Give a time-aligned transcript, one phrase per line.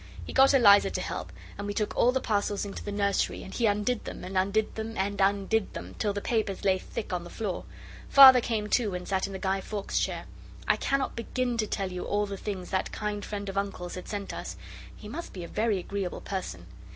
[0.25, 3.53] He got Eliza to help, and we took all the parcels into the nursery and
[3.53, 7.23] he undid them and undid them and undid them, till the papers lay thick on
[7.23, 7.65] the floor.
[8.09, 10.25] Father came too and sat in the Guy Fawkes chair.
[10.67, 14.07] I cannot begin to tell you all the things that kind friend of Uncle's had
[14.07, 14.57] sent us.
[14.95, 16.65] He must be a very agreeable person.